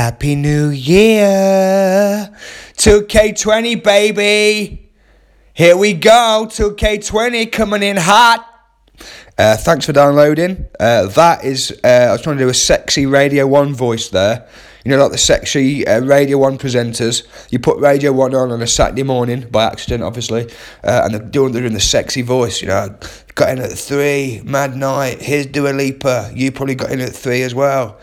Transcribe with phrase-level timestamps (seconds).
[0.00, 2.34] Happy New Year!
[2.78, 4.90] 2K20, baby!
[5.52, 8.46] Here we go, 2K20 coming in hot!
[9.36, 10.64] Uh, thanks for downloading.
[10.80, 14.48] Uh, that is, uh, I was trying to do a sexy Radio 1 voice there.
[14.86, 17.26] You know, like the sexy uh, Radio 1 presenters.
[17.52, 20.50] You put Radio 1 on on a Saturday morning, by accident, obviously,
[20.82, 22.96] uh, and they're doing, they're doing the sexy voice, you know.
[23.34, 26.32] Got in at 3, mad night, here's Dua Lipa.
[26.34, 28.00] You probably got in at 3 as well.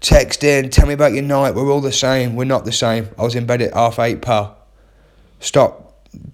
[0.00, 1.54] Text in, tell me about your night.
[1.54, 2.34] We're all the same.
[2.34, 3.10] We're not the same.
[3.18, 4.56] I was in bed at half eight, pal.
[5.40, 5.90] Stop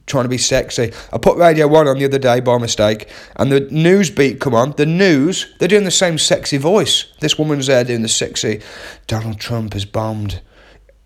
[0.07, 0.93] trying to be sexy.
[1.13, 4.73] I put Radio 1 on the other day by mistake, and the Newsbeat come on.
[4.73, 7.13] The news, they're doing the same sexy voice.
[7.21, 8.63] This woman's there doing the sexy,
[9.07, 10.41] Donald Trump has bombed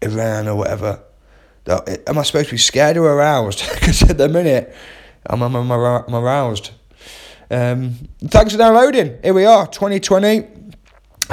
[0.02, 1.02] Iran or whatever.
[1.66, 3.62] Am I supposed to be scared or aroused?
[3.74, 4.74] Because at the minute,
[5.26, 6.70] I'm, I'm, I'm, aroused.
[7.50, 9.18] Um, thanks for downloading.
[9.22, 10.46] Here we are, 2020.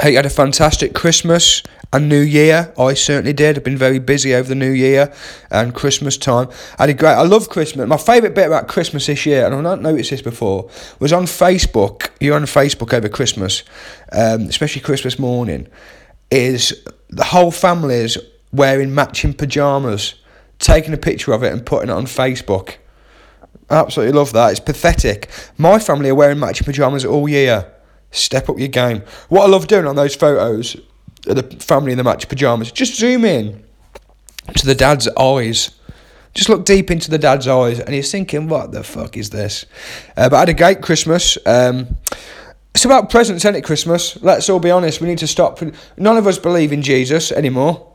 [0.00, 1.60] Hope you had a fantastic Christmas
[1.92, 2.72] and New Year.
[2.78, 3.56] I certainly did.
[3.56, 5.12] I've been very busy over the New Year
[5.50, 6.48] and Christmas time.
[6.78, 7.14] I had a great.
[7.14, 7.88] I love Christmas.
[7.88, 11.24] My favourite bit about Christmas this year, and I've not noticed this before, was on
[11.24, 12.10] Facebook.
[12.20, 13.64] You're on Facebook over Christmas,
[14.12, 15.66] um, especially Christmas morning.
[16.30, 18.18] Is the whole family is
[18.52, 20.14] wearing matching pajamas,
[20.60, 22.76] taking a picture of it and putting it on Facebook.
[23.68, 24.52] I absolutely love that.
[24.52, 25.28] It's pathetic.
[25.56, 27.74] My family are wearing matching pajamas all year.
[28.10, 29.02] Step up your game.
[29.28, 30.76] What I love doing on those photos
[31.26, 33.64] of the family in the match pajamas, just zoom in
[34.56, 35.70] to the dad's eyes.
[36.34, 39.66] Just look deep into the dad's eyes, and he's thinking, "What the fuck is this?"
[40.16, 41.36] Uh, but I had a great Christmas.
[41.44, 41.96] Um,
[42.74, 43.64] it's about presents, isn't it?
[43.64, 44.16] Christmas.
[44.22, 45.00] Let's all be honest.
[45.00, 45.60] We need to stop.
[45.96, 47.92] None of us believe in Jesus anymore.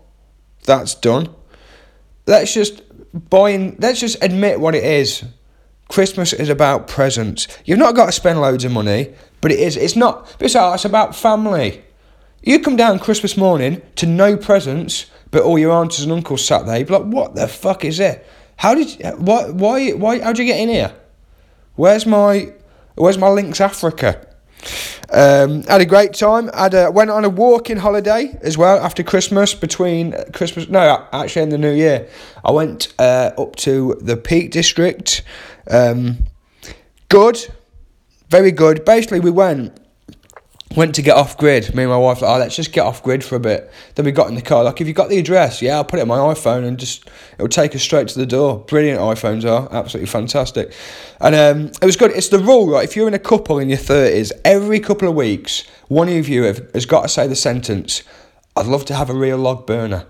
[0.66, 1.30] That's done.
[2.28, 2.81] Let's just
[3.30, 5.23] buy Let's just admit what it is.
[5.94, 7.47] Christmas is about presents.
[7.66, 9.77] You've not got to spend loads of money, but it is.
[9.77, 10.39] It's not.
[10.39, 11.83] Besides, it's about family.
[12.41, 16.66] You come down Christmas morning to no presents, but all your aunts and uncles sat
[16.66, 16.80] there.
[16.80, 18.25] You'd be like, "What the fuck is it?
[18.55, 18.89] How did?
[19.19, 19.52] Why?
[19.52, 19.91] Why?
[19.91, 20.19] Why?
[20.19, 20.95] How'd you get in here?
[21.75, 22.53] Where's my?
[22.96, 24.28] Where's my Lynx Africa?"
[25.12, 26.50] Um, had a great time.
[26.56, 29.53] I had a, went on a walking holiday as well after Christmas.
[29.53, 32.07] Between Christmas, no, actually in the New Year,
[32.44, 35.22] I went uh, up to the Peak District.
[35.69, 36.19] Um,
[37.09, 37.38] good,
[38.29, 38.85] very good.
[38.85, 39.79] Basically, we went
[40.75, 41.74] went to get off grid.
[41.75, 43.72] Me and my wife like, oh, let's just get off grid for a bit.
[43.96, 44.63] Then we got in the car.
[44.63, 47.09] Like, if you got the address, yeah, I'll put it on my iPhone and just
[47.35, 48.59] it'll take us straight to the door.
[48.66, 50.73] Brilliant iPhones are absolutely fantastic,
[51.22, 52.12] and um, it was good.
[52.12, 52.84] It's the rule, right?
[52.84, 56.44] If you're in a couple in your thirties, every couple of weeks, one of you
[56.44, 58.03] have, has got to say the sentence,
[58.56, 60.07] "I'd love to have a real log burner."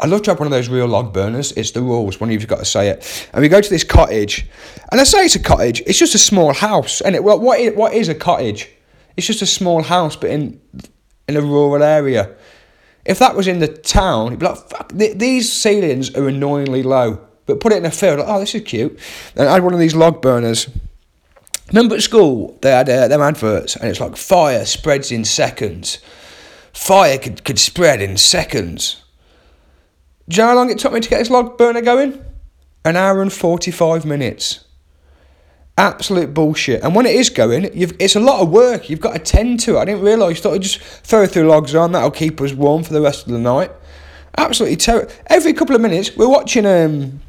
[0.00, 1.52] I'd love to have one of those real log burners.
[1.52, 2.20] It's the rules.
[2.20, 3.28] One of you've got to say it.
[3.32, 4.46] And we go to this cottage,
[4.90, 5.82] and I say it's a cottage.
[5.86, 7.24] It's just a small house, and it.
[7.24, 8.68] Well, what is, what is a cottage?
[9.16, 10.60] It's just a small house, but in
[11.28, 12.34] in a rural area.
[13.04, 16.82] If that was in the town, you'd be like, "Fuck, th- these ceilings are annoyingly
[16.82, 18.98] low." But put it in a field, like, oh, this is cute.
[19.36, 20.68] And I had one of these log burners.
[21.68, 25.98] Remember at school, they had uh, them adverts, and it's like fire spreads in seconds.
[26.72, 29.02] Fire could, could spread in seconds.
[30.28, 32.24] Do you know how long it took me to get this log burner going?
[32.84, 34.64] An hour and 45 minutes.
[35.78, 36.82] Absolute bullshit.
[36.82, 38.88] And when it is going, it's a lot of work.
[38.88, 39.78] You've got to tend to it.
[39.78, 40.40] I didn't realise.
[40.40, 41.92] Thought I'd just throw few logs on.
[41.92, 43.70] That'll keep us warm for the rest of the night.
[44.38, 45.12] Absolutely terrible.
[45.26, 47.20] Every couple of minutes, we're watching um,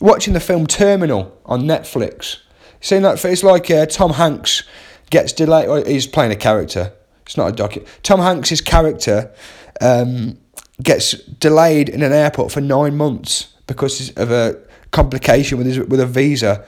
[0.00, 2.38] watching the film Terminal on Netflix.
[2.80, 3.24] Seeing that?
[3.24, 4.64] It's like uh, Tom Hanks
[5.10, 5.86] gets delayed.
[5.86, 6.92] He's playing a character.
[7.24, 7.86] It's not a docu.
[8.02, 9.32] Tom Hanks's character
[9.80, 10.38] um,
[10.82, 14.60] gets delayed in an airport for nine months because of a
[14.90, 16.64] complication with his with a visa.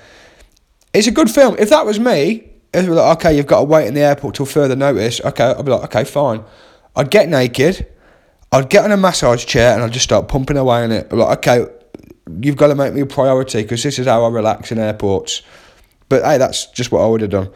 [0.92, 1.56] It's a good film.
[1.59, 4.47] If that was me, if like, okay, you've got to wait in the airport till
[4.47, 5.20] further notice.
[5.20, 6.44] Okay, I'd be like, okay, fine.
[6.97, 7.87] I'd get naked.
[8.53, 11.09] I'd get on a massage chair and I'd just start pumping away on it.
[11.10, 11.66] I'm like, okay,
[12.41, 15.43] you've got to make me a priority because this is how I relax in airports.
[16.14, 17.48] But hey, that's just what I would have done.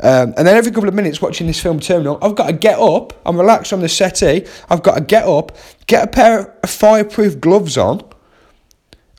[0.00, 2.78] Um, and then every couple of minutes watching this film Terminal, I've got to get
[2.78, 3.12] up.
[3.26, 4.46] I'm relaxed on the settee.
[4.70, 5.54] I've got to get up,
[5.86, 8.00] get a pair of fireproof gloves on,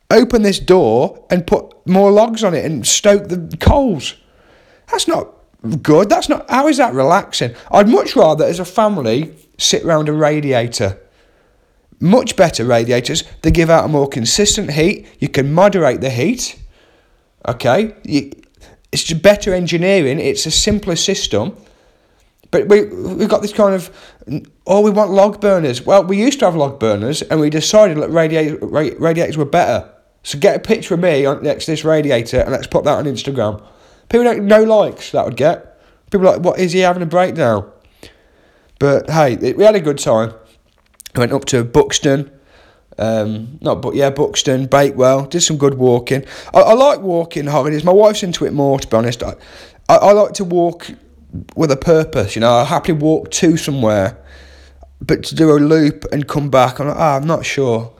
[0.09, 4.15] open this door, and put more logs on it and stoke the coals.
[4.89, 5.31] That's not
[5.83, 6.09] good.
[6.09, 6.49] That's not.
[6.49, 7.53] How is that relaxing?
[7.69, 10.99] I'd much rather, as a family, sit round a radiator.
[11.99, 13.23] Much better radiators.
[13.43, 15.05] They give out a more consistent heat.
[15.19, 16.59] You can moderate the heat.
[17.47, 17.93] Okay.
[18.03, 18.31] You,
[18.97, 20.19] it's just better engineering.
[20.19, 21.55] It's a simpler system.
[22.49, 23.91] But we we've got this kind of
[24.65, 25.85] oh we want log burners.
[25.85, 29.87] Well, we used to have log burners, and we decided that radiator, radiators were better.
[30.23, 33.05] So get a picture of me next to this radiator, and let's put that on
[33.05, 33.63] Instagram.
[34.09, 35.79] People don't no likes that would get.
[36.09, 37.69] People like what is he having a breakdown?
[38.79, 40.33] But hey, we had a good time.
[41.15, 42.31] went up to Buxton.
[42.99, 45.25] Um, not but yeah, Buxton, Bakewell.
[45.25, 46.25] Did some good walking.
[46.53, 47.83] I, I like walking holidays.
[47.83, 49.23] My wife's into it more, to be honest.
[49.23, 49.35] I,
[49.89, 50.89] I, I like to walk
[51.55, 52.35] with a purpose.
[52.35, 54.17] You know, I happily walk to somewhere,
[55.01, 57.93] but to do a loop and come back, I'm like, ah, I'm not sure.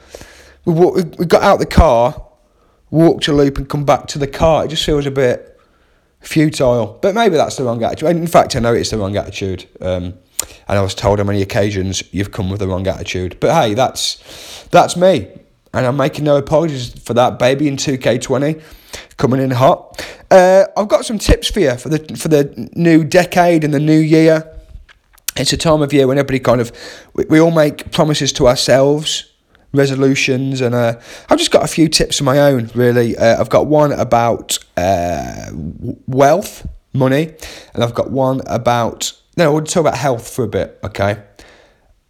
[0.65, 2.25] We, walk, we, we got out the car,
[2.89, 4.65] walked a loop and come back to the car.
[4.65, 5.59] It just feels a bit
[6.21, 6.97] futile.
[7.01, 8.09] But maybe that's the wrong attitude.
[8.09, 9.67] In fact, I know it's the wrong attitude.
[9.79, 10.15] Um,
[10.67, 13.37] and I was told on many occasions you've come with the wrong attitude.
[13.39, 15.27] But hey, that's that's me,
[15.73, 17.39] and I'm making no apologies for that.
[17.39, 18.61] Baby in 2K20
[19.17, 20.05] coming in hot.
[20.29, 23.79] Uh, I've got some tips for you for the for the new decade and the
[23.79, 24.53] new year.
[25.35, 26.71] It's a time of year when everybody kind of
[27.13, 29.31] we, we all make promises to ourselves
[29.73, 30.97] resolutions and uh,
[31.29, 34.57] I've just got a few tips of my own really uh, I've got one about
[34.77, 35.49] uh,
[36.07, 37.35] wealth money
[37.73, 41.23] and I've got one about no, we'll talk about health for a bit, okay?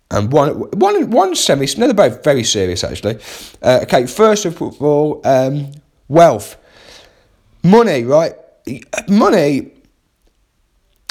[0.10, 1.68] And one, one, one semi.
[1.78, 3.20] No, they're both very serious actually.
[3.62, 5.72] Uh, okay, first of all, um,
[6.08, 6.56] wealth,
[7.64, 8.34] money, right?
[9.10, 9.74] Money.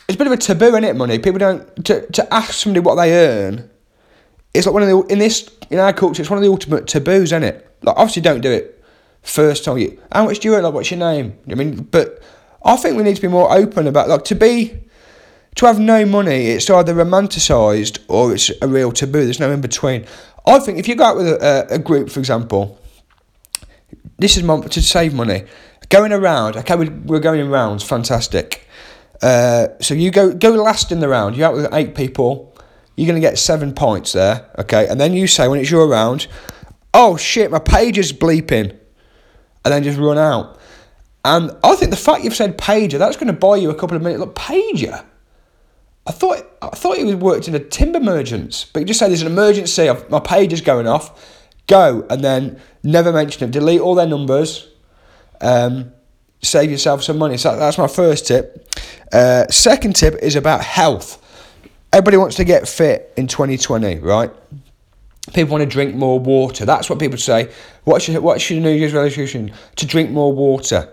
[0.08, 0.96] It's a bit of a taboo, isn't it?
[0.96, 1.18] Money.
[1.18, 3.68] People don't to, to ask somebody what they earn.
[4.54, 6.22] It's like one of the in this in our culture.
[6.22, 7.76] It's one of the ultimate taboos, isn't it?
[7.82, 8.82] Like obviously, don't do it
[9.22, 10.00] first time you.
[10.12, 10.62] How much do you earn?
[10.62, 11.38] Like, what's your name?
[11.50, 12.22] I mean, but
[12.64, 14.85] I think we need to be more open about like to be
[15.56, 19.24] to have no money, it's either romanticised or it's a real taboo.
[19.24, 20.06] There's no in between.
[20.46, 22.78] I think if you go out with a, a group, for example,
[24.18, 25.44] this is my, to save money.
[25.88, 28.66] Going around, okay, we're going in rounds, fantastic.
[29.22, 31.36] Uh, so you go go last in the round.
[31.36, 32.54] You're out with eight people.
[32.96, 34.86] You're gonna get seven points there, okay.
[34.88, 36.26] And then you say when it's your round,
[36.92, 38.76] oh shit, my page is bleeping,
[39.64, 40.58] and then just run out.
[41.24, 43.96] And I think the fact you've said pager, that's going to buy you a couple
[43.96, 44.20] of minutes.
[44.20, 45.04] Look, pager.
[46.06, 49.22] I thought I thought he worked in a timber merchants, but he just said there's
[49.22, 49.90] an emergency.
[50.08, 51.42] My page is going off.
[51.66, 53.50] Go and then never mention it.
[53.50, 54.68] Delete all their numbers.
[55.40, 55.92] Um,
[56.42, 57.36] save yourself some money.
[57.36, 58.68] So that's my first tip.
[59.12, 61.22] Uh, second tip is about health.
[61.92, 64.30] Everybody wants to get fit in 2020, right?
[65.32, 66.64] People want to drink more water.
[66.64, 67.50] That's what people say.
[67.84, 69.52] What's your, what's your New Year's resolution?
[69.76, 70.92] To drink more water.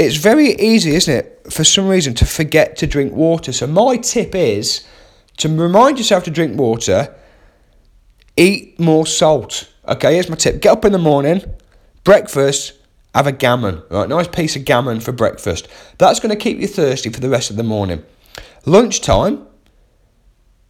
[0.00, 3.52] It's very easy, isn't it, for some reason to forget to drink water.
[3.52, 4.86] So my tip is
[5.36, 7.14] to remind yourself to drink water,
[8.34, 9.70] eat more salt.
[9.86, 10.62] Okay, here's my tip.
[10.62, 11.42] Get up in the morning,
[12.02, 12.72] breakfast,
[13.14, 13.82] have a gammon.
[13.90, 15.68] Right, nice piece of gammon for breakfast.
[15.98, 18.02] That's going to keep you thirsty for the rest of the morning.
[18.64, 19.46] Lunchtime,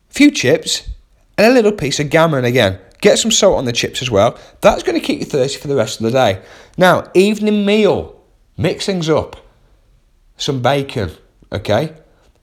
[0.09, 0.91] few chips,
[1.39, 2.81] and a little piece of gammon again.
[3.01, 4.37] Get some salt on the chips as well.
[4.61, 6.43] That's going to keep you thirsty for the rest of the day.
[6.77, 8.20] Now, evening meal.
[8.61, 9.37] Mix things up.
[10.37, 11.13] Some bacon,
[11.51, 11.95] okay,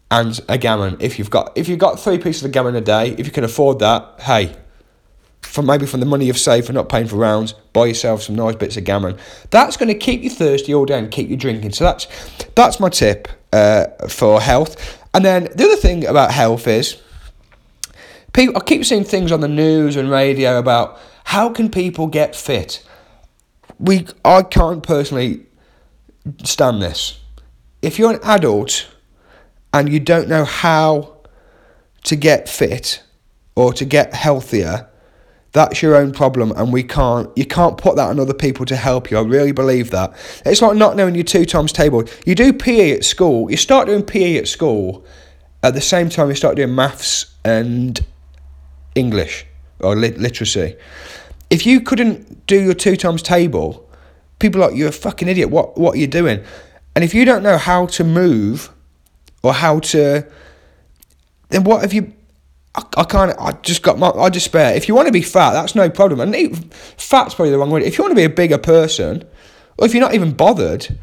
[0.10, 0.98] and a gammon.
[1.00, 3.44] If you've got if you've got three pieces of gammon a day, if you can
[3.44, 4.56] afford that, hey,
[5.44, 8.36] from maybe from the money you've saved for not paying for rounds, buy yourself some
[8.36, 9.16] nice bits of gammon.
[9.52, 11.74] That's going to keep you thirsty all day and keep you drinking.
[11.74, 12.08] So that's
[12.56, 15.00] that's my tip uh, for health.
[15.14, 17.00] And then the other thing about health is,
[18.34, 22.36] people I keep seeing things on the news and radio about how can people get
[22.36, 22.84] fit.
[23.78, 25.47] We I can't personally
[26.44, 27.20] stand this.
[27.82, 28.88] If you're an adult
[29.74, 31.18] and you don't know how
[32.04, 33.04] to get fit
[33.56, 34.88] or to get healthier,
[35.52, 38.76] that's your own problem and we can't you can't put that on other people to
[38.76, 39.18] help you.
[39.18, 40.14] I really believe that.
[40.46, 42.04] It's like not knowing your two times table.
[42.26, 45.06] You do PE at school, you start doing PE at school
[45.64, 48.00] at the same time you start doing maths and
[48.96, 49.46] English
[49.80, 50.76] or lit- literacy.
[51.50, 53.87] If you couldn't do your two times table,
[54.40, 55.50] people are like, you're a fucking idiot.
[55.50, 56.44] What what are you doing?
[56.96, 58.72] And if you don't know how to move
[59.44, 60.28] or how to,
[61.50, 62.14] then what have you?
[62.76, 63.36] I, I can't.
[63.40, 64.10] I just got my.
[64.10, 64.76] I despair.
[64.76, 66.20] If you want to be fat, that's no problem.
[66.20, 67.84] And fat's probably the wrong word.
[67.84, 69.24] If you want to be a bigger person,
[69.78, 70.98] or if you're not even bothered,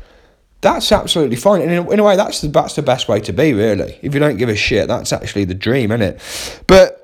[0.61, 1.61] that's absolutely fine.
[1.63, 3.53] And in, in a way, that's the that's the best way to be.
[3.53, 6.63] Really, if you don't give a shit, that's actually the dream, isn't it?
[6.67, 7.01] But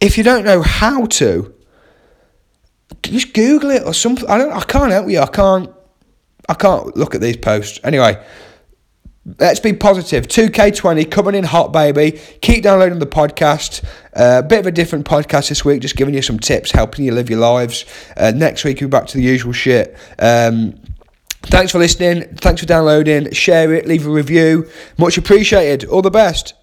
[0.00, 1.54] if you don't know how to,
[3.02, 4.28] just Google it or something.
[4.28, 4.52] I don't.
[4.52, 5.20] I can't help you.
[5.20, 5.70] I can't.
[6.48, 7.78] I can't look at these posts.
[7.84, 8.22] Anyway,
[9.38, 10.26] let's be positive.
[10.26, 12.18] 2K20 coming in hot, baby.
[12.40, 13.84] Keep downloading the podcast.
[14.14, 17.04] A uh, bit of a different podcast this week, just giving you some tips, helping
[17.04, 17.84] you live your lives.
[18.16, 19.96] Uh, next week, we'll be back to the usual shit.
[20.18, 20.80] Um,
[21.44, 22.34] thanks for listening.
[22.36, 23.30] Thanks for downloading.
[23.32, 23.86] Share it.
[23.86, 24.68] Leave a review.
[24.98, 25.88] Much appreciated.
[25.88, 26.54] All the best.